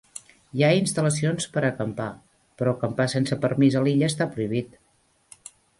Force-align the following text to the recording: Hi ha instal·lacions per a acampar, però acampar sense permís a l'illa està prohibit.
Hi 0.59 0.63
ha 0.63 0.69
instal·lacions 0.77 1.45
per 1.57 1.63
a 1.63 1.69
acampar, 1.73 2.09
però 2.61 2.75
acampar 2.79 3.09
sense 3.17 3.41
permís 3.47 3.79
a 3.83 3.87
l'illa 3.89 4.13
està 4.13 4.33
prohibit. 4.35 4.85